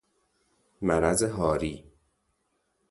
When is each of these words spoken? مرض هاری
مرض 0.81 1.23
هاری 1.23 1.83